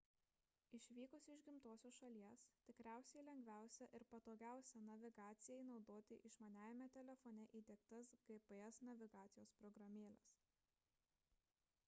[0.75, 9.53] išvykus iš gimtosios šalies tikriausiai lengviausia ir patogiausia navigacijai naudoti išmaniajame telefone įdiegtas gps navigacijos
[9.61, 10.29] programėles